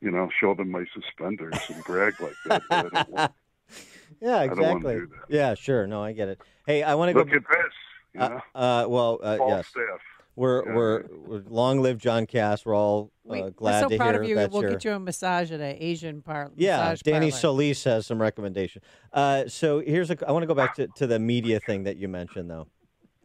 you 0.00 0.10
know, 0.10 0.28
show 0.38 0.54
them 0.54 0.70
my 0.70 0.84
suspenders 0.92 1.56
and 1.68 1.82
brag 1.84 2.14
like 2.20 2.34
that, 2.46 2.62
I 2.70 3.04
want, 3.08 3.32
Yeah, 4.20 4.42
exactly. 4.42 5.00
Yeah, 5.28 5.54
sure. 5.54 5.86
No, 5.86 6.02
I 6.02 6.12
get 6.12 6.28
it. 6.28 6.40
Hey, 6.66 6.82
I 6.82 6.94
want 6.94 7.10
to 7.10 7.12
go. 7.14 7.20
look 7.20 7.28
at 7.32 7.42
this. 7.42 7.74
You 8.14 8.20
know, 8.20 8.40
uh, 8.54 8.58
uh, 8.58 8.86
well, 8.88 9.20
uh, 9.22 9.36
Paul 9.36 9.48
yes. 9.50 9.66
staff. 9.68 10.00
We're, 10.38 10.64
Yeah. 10.64 10.74
we're 10.76 11.04
we're 11.26 11.42
long 11.48 11.82
live 11.82 11.98
John 11.98 12.24
Kass. 12.24 12.64
We're 12.64 12.76
all 12.76 13.10
We, 13.24 13.42
uh, 13.42 13.50
glad 13.50 13.80
we're 13.82 13.86
so 13.86 13.88
to 13.88 13.96
proud 13.96 14.14
hear 14.14 14.22
of 14.22 14.28
you. 14.28 14.34
that's 14.36 14.52
we'll 14.52 14.62
your 14.62 14.70
get 14.70 14.84
you 14.84 14.92
a 14.92 15.00
massage 15.00 15.50
at 15.50 15.60
a 15.60 15.84
Asian 15.84 16.22
par- 16.22 16.52
yeah. 16.54 16.94
Danny 17.02 17.30
parlor. 17.30 17.40
Solis 17.40 17.82
has 17.84 18.06
some 18.06 18.22
recommendation. 18.22 18.80
Uh, 19.12 19.48
so 19.48 19.80
here's 19.80 20.10
a. 20.12 20.28
I 20.28 20.30
want 20.30 20.44
to 20.44 20.46
go 20.46 20.54
back 20.54 20.76
to, 20.76 20.86
to 20.94 21.08
the 21.08 21.18
media 21.18 21.58
thing 21.58 21.82
that 21.84 21.96
you 21.96 22.06
mentioned 22.06 22.48
though. 22.48 22.68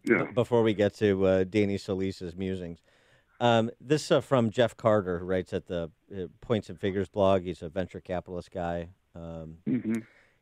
Yeah. 0.03 0.24
Before 0.34 0.63
we 0.63 0.74
get 0.74 0.96
to 0.96 1.25
uh, 1.25 1.43
Danny 1.43 1.77
Solis's 1.77 2.36
musings, 2.36 2.79
um, 3.39 3.70
this 3.79 4.12
uh, 4.12 4.20
from 4.20 4.50
Jeff 4.50 4.75
Carter, 4.75 5.20
who 5.20 5.25
writes 5.25 5.53
at 5.53 5.67
the 5.67 5.91
uh, 6.12 6.25
Points 6.41 6.70
and 6.70 6.79
Figures 6.79 7.10
blog. 7.10 7.43
He's 7.43 7.62
a 7.62 7.70
venture 7.70 8.00
capitalist 8.01 8.50
guy. 8.51 8.89
Um, 9.15 9.58
hmm 9.67 9.93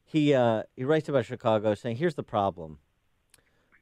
he 0.06 0.34
uh, 0.34 0.64
he 0.76 0.84
writes 0.86 1.10
about 1.10 1.26
Chicago, 1.26 1.74
saying, 1.76 1.98
"Here's 1.98 2.16
the 2.16 2.24
problem." 2.24 2.80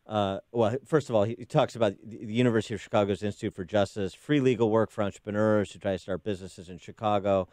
Uh, 0.10 0.40
well, 0.52 0.76
first 0.86 1.08
of 1.08 1.16
all, 1.16 1.24
he, 1.24 1.36
talks 1.46 1.76
about 1.76 1.94
the, 2.04 2.18
University 2.18 2.74
of 2.74 2.82
Chicago's 2.82 3.22
Institute 3.22 3.54
for 3.54 3.64
Justice, 3.64 4.16
free 4.16 4.40
legal 4.40 4.72
work 4.72 4.90
for 4.90 5.04
entrepreneurs 5.04 5.72
who 5.72 5.78
try 5.78 5.92
to 5.92 6.00
start 6.00 6.24
businesses 6.24 6.68
in 6.68 6.80
Chicago. 6.80 7.48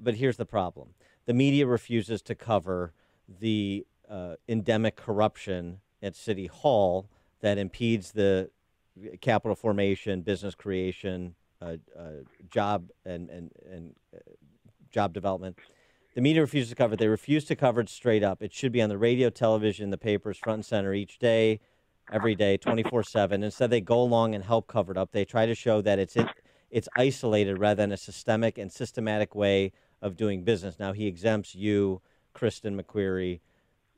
But 0.00 0.16
here's 0.16 0.36
the 0.36 0.44
problem: 0.44 0.94
the 1.26 1.32
media 1.32 1.64
refuses 1.64 2.20
to 2.22 2.34
cover 2.34 2.92
the 3.28 3.86
uh, 4.10 4.34
endemic 4.48 4.96
corruption 4.96 5.78
at 6.02 6.16
City 6.16 6.48
Hall 6.48 7.08
that 7.40 7.56
impedes 7.56 8.10
the 8.10 8.50
capital 9.20 9.54
formation, 9.54 10.22
business 10.22 10.56
creation, 10.56 11.36
uh, 11.60 11.76
uh, 11.96 12.24
job 12.50 12.90
and 13.04 13.30
and 13.30 13.52
and 13.70 13.94
uh, 14.12 14.18
job 14.90 15.12
development. 15.12 15.56
The 16.16 16.20
media 16.20 16.42
refuses 16.42 16.70
to 16.70 16.74
cover 16.74 16.94
it. 16.94 16.98
They 16.98 17.06
refuse 17.06 17.44
to 17.44 17.54
cover 17.54 17.80
it 17.80 17.88
straight 17.88 18.24
up. 18.24 18.42
It 18.42 18.52
should 18.52 18.72
be 18.72 18.82
on 18.82 18.88
the 18.88 18.98
radio, 18.98 19.30
television, 19.30 19.90
the 19.90 19.98
papers, 19.98 20.36
front 20.36 20.56
and 20.56 20.66
center 20.66 20.92
each 20.92 21.18
day, 21.20 21.60
every 22.12 22.34
day, 22.34 22.56
24 22.56 23.02
7. 23.02 23.42
Instead, 23.42 23.70
they 23.70 23.80
go 23.80 24.00
along 24.00 24.34
and 24.34 24.44
help 24.44 24.66
cover 24.66 24.92
it 24.92 24.98
up. 24.98 25.12
They 25.12 25.24
try 25.24 25.46
to 25.46 25.54
show 25.54 25.80
that 25.82 25.98
it's 25.98 26.16
it's 26.70 26.88
isolated 26.96 27.58
rather 27.58 27.82
than 27.82 27.92
a 27.92 27.96
systemic 27.96 28.58
and 28.58 28.72
systematic 28.72 29.34
way 29.34 29.72
of 30.00 30.16
doing 30.16 30.42
business. 30.42 30.78
Now 30.78 30.92
he 30.92 31.06
exempts 31.06 31.54
you, 31.54 32.00
Kristen 32.32 32.80
McQueary, 32.80 33.40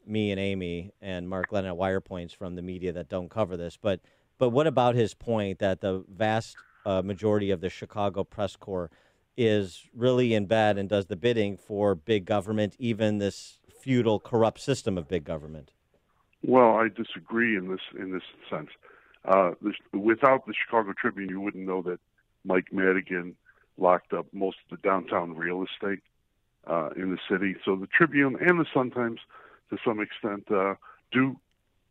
me 0.06 0.30
and 0.30 0.40
Amy, 0.40 0.92
and 1.00 1.28
Mark 1.28 1.50
Glennon 1.50 1.68
at 1.68 1.74
Wirepoints 1.74 2.34
from 2.34 2.56
the 2.56 2.62
media 2.62 2.92
that 2.92 3.08
don't 3.08 3.30
cover 3.30 3.56
this. 3.56 3.78
But 3.80 4.00
but 4.38 4.50
what 4.50 4.66
about 4.66 4.94
his 4.94 5.14
point 5.14 5.58
that 5.60 5.80
the 5.80 6.04
vast 6.08 6.56
uh, 6.84 7.02
majority 7.02 7.50
of 7.50 7.60
the 7.60 7.70
Chicago 7.70 8.24
press 8.24 8.56
corps 8.56 8.90
is 9.36 9.84
really 9.94 10.34
in 10.34 10.46
bed 10.46 10.78
and 10.78 10.88
does 10.88 11.06
the 11.06 11.16
bidding 11.16 11.56
for 11.56 11.94
big 11.94 12.24
government, 12.24 12.76
even 12.78 13.18
this 13.18 13.58
feudal, 13.80 14.20
corrupt 14.20 14.60
system 14.60 14.98
of 14.98 15.08
big 15.08 15.24
government? 15.24 15.73
Well, 16.46 16.76
I 16.76 16.88
disagree 16.88 17.56
in 17.56 17.68
this 17.68 17.80
in 17.98 18.12
this 18.12 18.22
sense. 18.50 18.68
Uh, 19.24 19.52
this, 19.62 19.74
without 19.92 20.46
the 20.46 20.52
Chicago 20.52 20.92
Tribune, 20.92 21.30
you 21.30 21.40
wouldn't 21.40 21.66
know 21.66 21.80
that 21.82 21.98
Mike 22.44 22.70
Madigan 22.70 23.34
locked 23.78 24.12
up 24.12 24.26
most 24.32 24.58
of 24.64 24.76
the 24.76 24.88
downtown 24.88 25.34
real 25.34 25.64
estate 25.64 26.00
uh, 26.66 26.90
in 26.96 27.10
the 27.10 27.18
city. 27.30 27.56
So 27.64 27.76
the 27.76 27.86
Tribune 27.86 28.36
and 28.40 28.60
the 28.60 28.66
Sun 28.74 28.90
Times, 28.90 29.20
to 29.70 29.78
some 29.84 30.00
extent, 30.00 30.44
uh, 30.50 30.74
do 31.10 31.36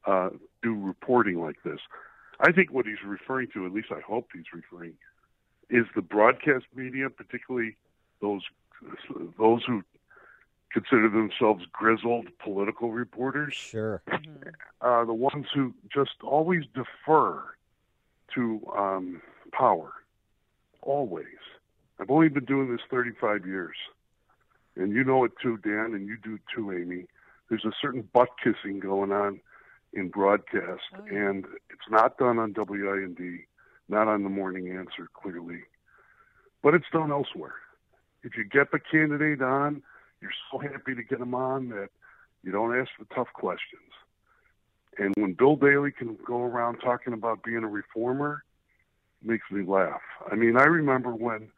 uh, 0.05 0.29
do 0.61 0.79
reporting 0.79 1.41
like 1.41 1.63
this. 1.63 1.79
I 2.39 2.51
think 2.51 2.71
what 2.71 2.85
he's 2.85 3.03
referring 3.03 3.47
to, 3.53 3.65
at 3.65 3.71
least 3.73 3.87
I 3.91 4.01
hope 4.01 4.27
he's 4.33 4.53
referring, 4.53 4.93
is 5.69 5.85
the 5.95 6.01
broadcast 6.03 6.65
media, 6.75 7.09
particularly 7.09 7.75
those 8.21 8.43
those 9.39 9.63
who 9.65 9.83
consider 10.73 11.07
themselves 11.09 11.65
grizzled 11.71 12.27
political 12.43 12.91
reporters. 12.91 13.53
Sure. 13.53 14.01
Uh, 14.81 15.05
the 15.05 15.13
ones 15.13 15.45
who 15.53 15.73
just 15.93 16.15
always 16.23 16.63
defer 16.73 17.43
to 18.33 18.61
um, 18.75 19.21
power, 19.51 19.91
always. 20.81 21.25
I've 21.99 22.09
only 22.09 22.27
been 22.29 22.45
doing 22.45 22.71
this 22.71 22.81
35 22.89 23.45
years, 23.45 23.75
and 24.75 24.91
you 24.93 25.03
know 25.03 25.23
it 25.23 25.31
too, 25.41 25.57
Dan, 25.57 25.93
and 25.93 26.07
you 26.07 26.17
do 26.21 26.39
too, 26.53 26.71
Amy. 26.71 27.05
There's 27.49 27.65
a 27.65 27.71
certain 27.79 28.07
butt 28.13 28.29
kissing 28.43 28.79
going 28.79 29.11
on 29.11 29.39
in 29.93 30.09
broadcast, 30.09 30.81
Oh, 30.97 31.05
yeah. 31.09 31.29
and 31.29 31.45
it's 31.69 31.89
not 31.89 32.17
done 32.17 32.39
on 32.39 32.53
WIND, 32.57 33.19
not 33.89 34.07
on 34.07 34.23
the 34.23 34.29
Morning 34.29 34.75
Answer, 34.75 35.07
clearly, 35.13 35.59
but 36.63 36.73
it's 36.73 36.87
done 36.91 37.11
elsewhere. 37.11 37.53
If 38.23 38.35
you 38.35 38.43
get 38.43 38.71
the 38.71 38.79
candidate 38.79 39.41
on, 39.43 39.83
you're 40.23 40.31
so 40.51 40.57
happy 40.57 40.95
to 40.95 41.03
get 41.03 41.19
them 41.19 41.35
on 41.35 41.69
that 41.69 41.89
you 42.43 42.51
don't 42.51 42.77
ask 42.77 42.89
the 42.97 43.05
tough 43.13 43.27
questions. 43.33 43.91
And 44.97 45.13
when 45.17 45.33
Bill 45.33 45.55
Daley 45.55 45.91
can 45.91 46.17
go 46.25 46.41
around 46.43 46.77
talking 46.79 47.13
about 47.13 47.43
being 47.43 47.63
a 47.63 47.67
reformer, 47.67 48.43
it 49.21 49.27
makes 49.27 49.45
me 49.51 49.65
laugh. 49.65 50.01
I 50.31 50.35
mean, 50.35 50.55
I 50.57 50.63
remember 50.63 51.11
when 51.11 51.49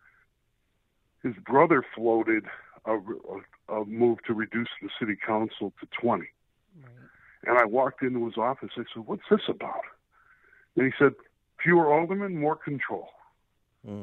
his 1.22 1.36
brother 1.46 1.84
floated 1.96 2.46
a, 2.86 2.94
a, 2.94 3.76
a 3.82 3.86
move 3.86 4.20
to 4.28 4.34
reduce 4.34 4.70
the 4.82 4.90
city 5.00 5.16
council 5.16 5.74
to 5.80 5.88
20. 6.02 6.26
And 7.48 7.60
I 7.60 7.66
walked 7.66 8.02
into 8.02 8.26
his 8.26 8.38
office. 8.38 8.70
I 8.76 8.84
said, 8.94 9.06
What's 9.06 9.24
this 9.30 9.42
about? 9.48 9.82
And 10.76 10.86
he 10.86 10.92
said, 10.98 11.14
Fewer 11.64 11.94
aldermen, 11.94 12.40
more 12.40 12.56
control. 12.56 13.10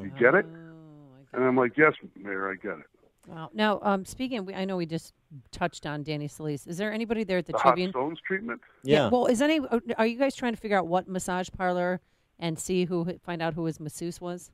You 0.05 0.13
get 0.19 0.35
it? 0.35 0.47
Oh, 0.47 1.27
And 1.33 1.45
I'm 1.45 1.57
like, 1.57 1.77
Yes, 1.77 1.95
Mayor, 2.17 2.51
I 2.51 2.55
get 2.55 2.79
it. 2.79 2.87
Wow. 3.27 3.51
Now, 3.55 3.79
um, 3.83 4.05
speaking, 4.05 4.45
we, 4.45 4.55
I 4.55 4.65
know 4.65 4.77
we 4.77 4.87
just 4.87 5.13
touched 5.53 5.87
on 5.87 6.03
Danny 6.03 6.27
Solis. 6.29 6.67
Is 6.67 6.77
there 6.77 6.93
anybody 6.93 7.23
there 7.25 7.39
at 7.39 7.47
the 7.47 7.53
The 7.53 7.59
hot 7.59 7.71
Tribune? 7.71 7.91
stones 7.91 8.19
treatment? 8.27 8.61
Yeah. 8.83 9.09
Well, 9.11 9.27
is 9.27 9.41
any? 9.41 9.61
uh, 9.61 9.79
Are 9.97 10.07
you 10.07 10.19
guys 10.19 10.35
trying 10.35 10.55
to 10.55 10.61
figure 10.61 10.77
out 10.77 10.89
what 10.89 11.09
massage 11.09 11.49
parlor 11.57 12.01
and 12.39 12.59
see 12.59 12.85
who 12.85 13.07
find 13.25 13.41
out 13.41 13.55
who 13.55 13.65
his 13.67 13.79
masseuse 13.79 14.21
was? 14.21 14.51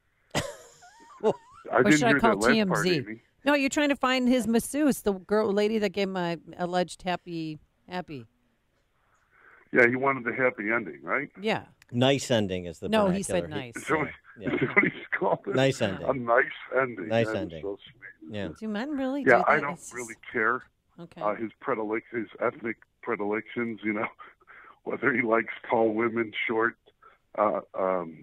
I 0.34 0.40
Or 1.72 1.82
didn't 1.82 1.98
should 1.98 2.04
I 2.06 2.08
hear 2.10 2.20
call 2.20 2.36
that 2.38 2.56
last 2.56 2.68
part, 2.68 2.86
TMZ? 2.86 3.20
No, 3.44 3.54
you're 3.54 3.68
trying 3.70 3.88
to 3.88 3.96
find 3.96 4.28
his 4.28 4.46
masseuse, 4.46 5.02
the 5.02 5.12
girl, 5.14 5.52
lady 5.52 5.78
that 5.78 5.90
gave 5.90 6.08
him 6.08 6.16
a 6.16 6.36
alleged 6.58 7.02
happy, 7.02 7.58
happy. 7.88 8.26
Yeah, 9.72 9.88
he 9.88 9.96
wanted 9.96 10.24
the 10.24 10.32
happy 10.32 10.70
ending, 10.70 11.00
right? 11.02 11.28
Yeah. 11.40 11.64
nice 11.92 12.30
ending 12.30 12.66
is 12.66 12.78
the 12.78 12.88
No, 12.88 13.08
he 13.08 13.22
said 13.22 13.42
vernacular. 13.42 13.66
nice. 13.66 13.76
Is 13.76 13.88
that 13.88 14.08
Yeah. 14.40 14.52
is 14.54 14.60
that 14.60 14.92
what 15.20 15.40
he's 15.40 15.44
called 15.44 15.46
it? 15.48 15.56
Nice 15.56 15.82
ending. 15.82 16.08
A 16.08 16.12
nice 16.14 16.44
ending. 16.80 17.08
Nice 17.08 17.26
That 17.26 17.30
is 17.32 17.36
ending. 17.40 17.62
So 17.62 17.78
sweet. 17.90 18.34
Yeah. 18.34 18.48
Do 18.58 18.68
men 18.68 18.90
really? 18.96 19.22
Yeah, 19.26 19.38
do 19.38 19.44
I 19.46 19.60
don't 19.60 19.72
It's- 19.74 19.92
really 19.94 20.14
care. 20.32 20.62
Okay. 20.98 21.20
Uh, 21.20 21.34
his 21.34 21.50
predilect, 21.62 22.02
his 22.10 22.26
ethnic 22.40 22.76
predilections, 23.02 23.80
you 23.84 23.92
know, 23.92 24.06
whether 24.84 25.12
he 25.12 25.20
likes 25.22 25.52
tall 25.68 25.92
women, 25.92 26.32
short, 26.48 26.76
uh, 27.38 27.60
um, 27.78 28.16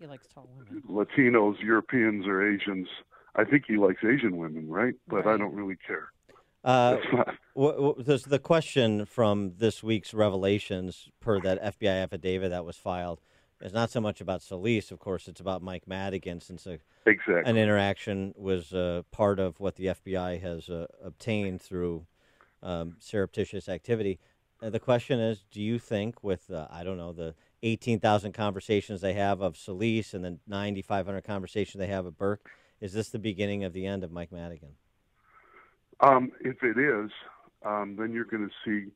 he 0.00 0.06
likes 0.06 0.26
tall 0.34 0.48
women. 0.58 0.82
Latinos, 0.88 1.60
Europeans, 1.62 2.26
or 2.26 2.42
Asians. 2.46 2.88
I 3.36 3.44
think 3.44 3.64
he 3.68 3.76
likes 3.76 4.02
Asian 4.04 4.36
women, 4.36 4.68
right? 4.68 4.94
But 5.06 5.26
I 5.28 5.36
don't 5.36 5.54
really 5.54 5.76
care. 5.86 6.08
Uh, 6.64 6.92
That's 6.96 7.06
not. 7.12 7.26
w- 7.54 7.74
w- 7.76 8.02
there's 8.02 8.24
the 8.24 8.38
question 8.40 9.04
from 9.04 9.52
this 9.58 9.82
week's 9.82 10.12
revelations 10.12 11.08
per 11.20 11.40
that 11.40 11.62
FBI 11.62 12.02
affidavit 12.02 12.50
that 12.50 12.64
was 12.64 12.76
filed. 12.76 13.20
It's 13.60 13.74
not 13.74 13.90
so 13.90 14.00
much 14.00 14.20
about 14.20 14.42
Solis, 14.42 14.90
of 14.92 15.00
course. 15.00 15.26
It's 15.26 15.40
about 15.40 15.62
Mike 15.62 15.88
Madigan, 15.88 16.40
since 16.40 16.66
a, 16.66 16.78
Exactly. 17.06 17.42
an 17.44 17.56
interaction 17.56 18.34
was 18.36 18.72
uh, 18.72 19.02
part 19.10 19.40
of 19.40 19.58
what 19.58 19.76
the 19.76 19.86
FBI 19.86 20.40
has 20.40 20.68
uh, 20.68 20.86
obtained 21.02 21.60
through 21.60 22.06
um, 22.62 22.96
surreptitious 23.00 23.68
activity. 23.68 24.20
Uh, 24.62 24.70
the 24.70 24.80
question 24.80 25.18
is, 25.18 25.44
do 25.50 25.60
you 25.60 25.78
think, 25.78 26.22
with 26.22 26.50
uh, 26.50 26.68
I 26.70 26.84
don't 26.84 26.96
know 26.96 27.12
the 27.12 27.34
18,000 27.62 28.32
conversations 28.32 29.00
they 29.00 29.14
have 29.14 29.40
of 29.40 29.56
Solis 29.56 30.14
and 30.14 30.24
the 30.24 30.38
9,500 30.46 31.22
conversations 31.22 31.80
they 31.80 31.86
have 31.88 32.06
of 32.06 32.16
Burke, 32.16 32.48
is 32.80 32.92
this 32.92 33.08
the 33.08 33.18
beginning 33.18 33.64
of 33.64 33.72
the 33.72 33.86
end 33.86 34.04
of 34.04 34.12
Mike 34.12 34.30
Madigan? 34.30 34.74
Um, 36.00 36.30
if 36.40 36.62
it 36.62 36.78
is, 36.78 37.10
um, 37.64 37.96
then 37.98 38.12
you're 38.12 38.24
going 38.24 38.48
to 38.48 38.54
see 38.64 38.92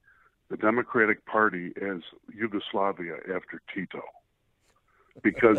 the 0.50 0.56
Democratic 0.56 1.24
Party 1.26 1.72
as 1.80 2.00
Yugoslavia 2.32 3.16
after 3.34 3.60
Tito, 3.74 4.02
because 5.22 5.58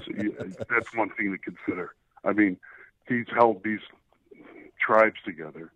that's 0.70 0.96
one 0.96 1.10
thing 1.12 1.32
to 1.32 1.38
consider. 1.38 1.94
I 2.24 2.34
mean, 2.34 2.58
he's 3.08 3.26
held 3.34 3.64
these 3.64 3.82
tribes 4.80 5.18
together. 5.26 5.72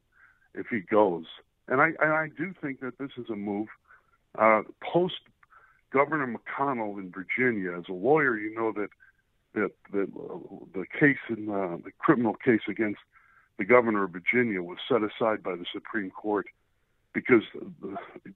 If 0.53 0.67
he 0.67 0.79
goes, 0.79 1.25
and 1.67 1.81
I 1.81 1.87
and 1.99 2.13
I 2.13 2.29
do 2.35 2.53
think 2.61 2.79
that 2.79 2.97
this 2.97 3.11
is 3.17 3.29
a 3.29 3.35
move 3.35 3.67
uh, 4.37 4.63
post 4.81 5.19
Governor 5.91 6.27
McDonnell 6.27 6.97
in 6.99 7.11
Virginia. 7.11 7.77
As 7.77 7.85
a 7.89 7.93
lawyer, 7.93 8.37
you 8.37 8.55
know 8.55 8.71
that 8.71 8.89
that 9.53 9.71
that 9.91 10.09
uh, 10.17 10.37
the 10.73 10.85
case 10.99 11.17
in 11.29 11.49
uh, 11.49 11.77
the 11.83 11.91
criminal 11.99 12.33
case 12.33 12.61
against 12.67 12.99
the 13.57 13.65
governor 13.65 14.03
of 14.03 14.11
Virginia 14.11 14.61
was 14.61 14.77
set 14.87 15.01
aside 15.01 15.43
by 15.43 15.55
the 15.55 15.65
Supreme 15.73 16.11
Court 16.11 16.47
because 17.13 17.41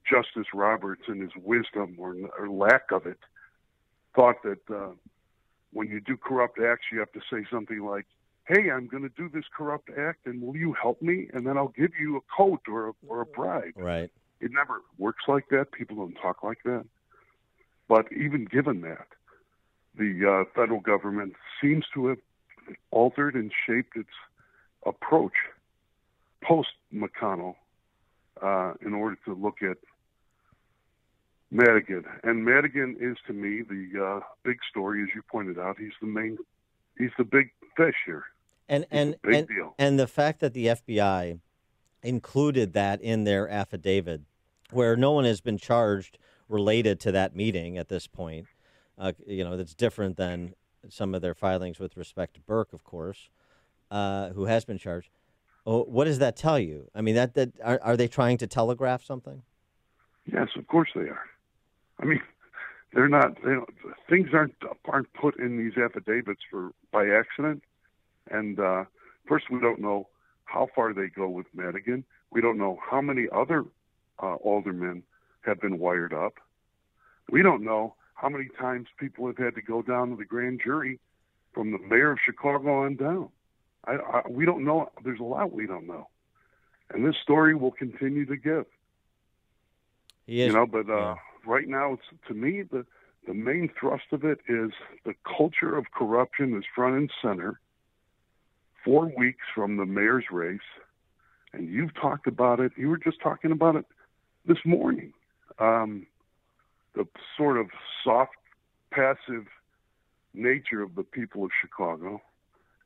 Justice 0.08 0.48
Roberts, 0.52 1.02
in 1.06 1.20
his 1.20 1.30
wisdom 1.36 1.94
or, 1.98 2.16
or 2.36 2.48
lack 2.48 2.90
of 2.90 3.06
it, 3.06 3.18
thought 4.14 4.42
that 4.42 4.58
uh, 4.68 4.90
when 5.72 5.88
you 5.88 6.00
do 6.00 6.16
corrupt 6.16 6.58
acts, 6.60 6.86
you 6.92 6.98
have 6.98 7.12
to 7.12 7.20
say 7.30 7.44
something 7.50 7.80
like, 7.80 8.06
"Hey, 8.46 8.70
I'm 8.70 8.86
going 8.86 9.02
to 9.02 9.08
do 9.10 9.28
this 9.28 9.44
corrupt 9.56 9.90
act, 9.96 10.26
and 10.26 10.42
will 10.42 10.56
you 10.56 10.72
help 10.72 11.00
me? 11.02 11.28
And 11.32 11.46
then 11.46 11.56
I'll 11.56 11.68
give 11.76 11.92
you 11.98 12.16
a 12.16 12.20
coat 12.36 12.60
or 12.68 12.88
a, 12.88 12.92
or 13.06 13.20
a 13.22 13.26
bribe." 13.26 13.72
Right. 13.76 14.10
It 14.40 14.50
never 14.52 14.82
works 14.98 15.24
like 15.28 15.48
that. 15.50 15.72
People 15.72 15.96
don't 15.96 16.14
talk 16.14 16.42
like 16.42 16.62
that. 16.64 16.84
But 17.88 18.12
even 18.12 18.44
given 18.44 18.80
that, 18.82 19.06
the 19.96 20.44
uh, 20.46 20.50
federal 20.54 20.80
government 20.80 21.34
seems 21.60 21.84
to 21.94 22.06
have 22.08 22.18
altered 22.90 23.34
and 23.34 23.52
shaped 23.66 23.96
its 23.96 24.10
approach 24.86 25.34
post 26.42 26.70
McDonnell 26.92 27.54
uh, 28.40 28.74
in 28.84 28.94
order 28.94 29.16
to 29.24 29.34
look 29.34 29.62
at 29.62 29.78
Madigan. 31.52 32.04
And 32.24 32.44
Madigan 32.44 32.96
is 32.98 33.16
to 33.26 33.32
me 33.34 33.62
the 33.62 34.04
uh, 34.04 34.20
big 34.42 34.58
story, 34.70 35.02
as 35.02 35.10
you 35.14 35.22
pointed 35.30 35.58
out. 35.58 35.78
He's 35.78 35.92
the 36.00 36.06
main, 36.06 36.38
he's 36.98 37.10
the 37.18 37.24
big 37.24 37.50
fish 37.76 37.94
here. 38.06 38.24
And 38.68 38.86
and 38.90 39.16
and, 39.22 39.46
deal. 39.46 39.74
and 39.78 39.98
the 39.98 40.06
fact 40.06 40.40
that 40.40 40.54
the 40.54 40.66
FBI 40.66 41.38
included 42.02 42.72
that 42.72 43.02
in 43.02 43.24
their 43.24 43.48
affidavit, 43.48 44.22
where 44.70 44.96
no 44.96 45.12
one 45.12 45.24
has 45.24 45.40
been 45.42 45.58
charged 45.58 46.18
related 46.48 46.98
to 47.00 47.12
that 47.12 47.36
meeting 47.36 47.76
at 47.76 47.88
this 47.88 48.06
point, 48.06 48.46
uh, 48.98 49.12
you 49.26 49.44
know, 49.44 49.56
that's 49.56 49.74
different 49.74 50.16
than 50.16 50.54
some 50.88 51.14
of 51.14 51.20
their 51.20 51.34
filings 51.34 51.78
with 51.78 51.96
respect 51.96 52.34
to 52.34 52.40
Burke, 52.40 52.72
of 52.72 52.82
course, 52.82 53.28
uh, 53.90 54.30
who 54.30 54.46
has 54.46 54.64
been 54.64 54.78
charged. 54.78 55.10
Oh, 55.66 55.82
what 55.84 56.06
does 56.06 56.18
that 56.18 56.34
tell 56.34 56.58
you? 56.58 56.90
I 56.94 57.02
mean, 57.02 57.14
that 57.14 57.34
that 57.34 57.50
are, 57.62 57.78
are 57.82 57.96
they 57.96 58.08
trying 58.08 58.38
to 58.38 58.46
telegraph 58.46 59.04
something? 59.04 59.42
Yes, 60.24 60.48
of 60.56 60.66
course 60.66 60.88
they 60.94 61.02
are. 61.02 61.26
I 62.02 62.04
mean, 62.04 62.20
they're 62.92 63.08
not. 63.08 63.36
They 63.36 63.52
don't, 63.52 63.70
things 64.10 64.30
aren't 64.34 64.54
aren't 64.86 65.12
put 65.14 65.38
in 65.38 65.56
these 65.56 65.78
affidavits 65.82 66.42
for 66.50 66.72
by 66.90 67.06
accident. 67.08 67.62
And 68.30 68.58
uh, 68.58 68.84
first, 69.26 69.50
we 69.50 69.60
don't 69.60 69.80
know 69.80 70.08
how 70.44 70.68
far 70.74 70.92
they 70.92 71.06
go 71.06 71.28
with 71.28 71.46
Madigan. 71.54 72.04
We 72.30 72.40
don't 72.40 72.58
know 72.58 72.78
how 72.90 73.00
many 73.00 73.28
other 73.32 73.64
uh, 74.22 74.34
aldermen 74.34 75.04
have 75.42 75.60
been 75.60 75.78
wired 75.78 76.12
up. 76.12 76.34
We 77.30 77.42
don't 77.42 77.62
know 77.62 77.94
how 78.14 78.28
many 78.28 78.48
times 78.58 78.88
people 78.98 79.26
have 79.26 79.38
had 79.38 79.54
to 79.54 79.62
go 79.62 79.82
down 79.82 80.10
to 80.10 80.16
the 80.16 80.24
grand 80.24 80.60
jury 80.62 80.98
from 81.52 81.70
the 81.72 81.78
mayor 81.78 82.12
of 82.12 82.18
Chicago 82.24 82.84
on 82.84 82.96
down. 82.96 83.28
I, 83.84 83.92
I, 83.92 84.22
we 84.28 84.44
don't 84.44 84.64
know. 84.64 84.90
There's 85.04 85.20
a 85.20 85.24
lot 85.24 85.52
we 85.52 85.66
don't 85.66 85.86
know, 85.86 86.08
and 86.92 87.06
this 87.06 87.16
story 87.22 87.54
will 87.54 87.72
continue 87.72 88.26
to 88.26 88.36
give. 88.36 88.66
Is, 90.28 90.46
you 90.48 90.52
know, 90.52 90.66
but 90.66 90.88
uh, 90.88 90.96
yeah. 90.96 91.14
Right 91.46 91.68
now, 91.68 91.94
it's 91.94 92.02
to 92.28 92.34
me 92.34 92.62
the 92.62 92.84
the 93.26 93.34
main 93.34 93.70
thrust 93.78 94.06
of 94.10 94.24
it 94.24 94.40
is 94.48 94.72
the 95.04 95.14
culture 95.24 95.76
of 95.76 95.92
corruption 95.92 96.56
is 96.56 96.64
front 96.74 96.96
and 96.96 97.10
center. 97.22 97.60
Four 98.84 99.12
weeks 99.16 99.44
from 99.54 99.76
the 99.76 99.86
mayor's 99.86 100.24
race, 100.32 100.58
and 101.52 101.68
you've 101.68 101.94
talked 101.94 102.26
about 102.26 102.58
it. 102.58 102.72
You 102.76 102.88
were 102.88 102.98
just 102.98 103.20
talking 103.20 103.52
about 103.52 103.76
it 103.76 103.86
this 104.44 104.58
morning. 104.64 105.12
Um, 105.60 106.06
the 106.94 107.06
sort 107.36 107.58
of 107.58 107.68
soft, 108.02 108.32
passive 108.90 109.46
nature 110.34 110.82
of 110.82 110.96
the 110.96 111.04
people 111.04 111.44
of 111.44 111.50
Chicago, 111.60 112.20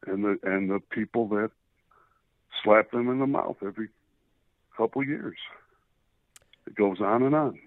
and 0.07 0.23
the 0.23 0.39
and 0.43 0.69
the 0.69 0.81
people 0.91 1.29
that 1.29 1.51
slap 2.63 2.91
them 2.91 3.09
in 3.09 3.19
the 3.19 3.27
mouth 3.27 3.57
every 3.65 3.89
couple 4.77 5.03
years. 5.03 5.39
It 6.67 6.75
goes 6.75 7.01
on 7.01 7.23
and 7.23 7.35
on. 7.35 7.59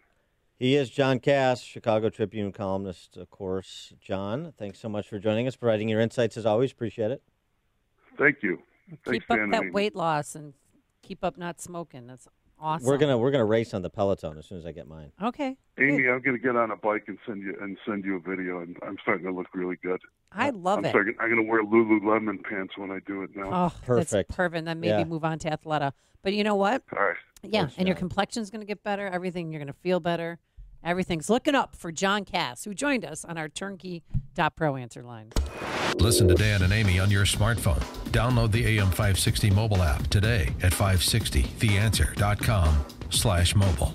He 0.60 0.76
is 0.76 0.90
John 0.90 1.20
Kass, 1.20 1.62
Chicago 1.62 2.10
Tribune 2.10 2.52
columnist, 2.52 3.16
of 3.16 3.30
course. 3.30 3.94
John, 4.02 4.54
thanks 4.58 4.78
so 4.78 4.90
much 4.90 5.08
for 5.08 5.18
joining 5.18 5.48
us, 5.48 5.56
providing 5.56 5.88
your 5.88 6.02
insights 6.02 6.36
as 6.36 6.46
always. 6.46 6.74
Appreciate 6.74 7.12
it. 7.12 7.24
Thank 8.18 8.44
you. 8.44 8.60
Thanks, 8.90 9.10
keep 9.10 9.32
up 9.32 9.38
Dan 9.38 9.50
that 9.52 9.58
and 9.58 9.66
Amy. 9.68 9.72
weight 9.72 9.96
loss 9.96 10.36
and 10.36 10.54
keep 11.02 11.24
up 11.24 11.38
not 11.38 11.62
smoking. 11.62 12.08
That's 12.08 12.28
awesome. 12.60 12.86
We're 12.86 12.98
gonna 12.98 13.18
we're 13.18 13.32
gonna 13.32 13.46
race 13.46 13.74
on 13.74 13.84
the 13.84 13.90
Peloton 13.90 14.38
as 14.38 14.48
soon 14.48 14.58
as 14.58 14.66
I 14.66 14.74
get 14.74 14.86
mine. 14.86 15.14
Okay. 15.24 15.56
Amy, 15.78 16.02
good. 16.04 16.12
I'm 16.14 16.22
going 16.22 16.36
to 16.36 16.44
get 16.44 16.58
on 16.58 16.72
a 16.72 16.76
bike 16.76 17.06
and 17.08 17.18
send 17.26 17.42
you 17.42 17.56
and 17.62 17.78
send 17.88 18.04
you 18.04 18.18
a 18.18 18.20
video, 18.20 18.60
and 18.60 18.76
I'm 18.86 18.98
starting 19.02 19.26
to 19.28 19.32
look 19.32 19.48
really 19.54 19.78
good. 19.82 20.02
I 20.34 20.50
love 20.50 20.80
I'm 20.80 20.86
it. 20.86 20.90
starting. 20.90 21.16
I'm 21.22 21.30
going 21.34 21.42
to 21.46 21.50
wear 21.50 21.64
Lululemon 21.64 22.44
pants 22.44 22.78
when 22.78 22.92
I 22.92 23.00
do 23.08 23.24
it 23.24 23.30
now. 23.34 23.50
Oh, 23.50 23.80
Perfect. 23.86 24.12
That's 24.12 24.36
perfect. 24.36 24.66
Then 24.66 24.82
maybe 24.82 24.90
Yeah. 25.00 25.06
move 25.06 25.24
on 25.24 25.40
to 25.40 25.50
Athleta. 25.50 25.94
But 26.22 26.34
you 26.34 26.44
know 26.44 26.56
what? 26.56 26.84
All 26.92 27.02
right. 27.02 27.16
Yeah, 27.44 27.62
Thanks, 27.62 27.76
and 27.78 27.88
your 27.88 27.96
complexion's 27.96 28.50
going 28.50 28.60
to 28.60 28.68
get 28.68 28.84
better. 28.84 29.08
Everything 29.08 29.54
you're 29.54 29.62
going 29.62 29.74
to 29.74 29.80
feel 29.80 30.02
better. 30.02 30.38
Everything's 30.84 31.30
looking 31.30 31.56
up 31.56 31.76
for 31.76 31.92
John 31.92 32.26
Kass, 32.26 32.64
who 32.64 32.74
joined 32.74 33.06
us 33.06 33.24
on 33.26 33.38
our 33.38 33.50
turnkey.pro 33.50 34.76
answer 34.76 35.04
line. 35.04 35.32
Listen 35.96 36.28
to 36.30 36.36
Dan 36.36 36.62
and 36.62 36.72
Amy 36.72 37.00
on 37.00 37.12
your 37.12 37.26
smartphone. 37.26 37.84
Download 38.12 38.52
the 38.52 38.78
AM560 38.78 39.54
mobile 39.54 39.84
app 39.84 40.08
today 40.08 40.54
at 40.62 40.72
560theanswer.com 40.72 42.86
slash 43.10 43.56
mobile. 43.56 43.94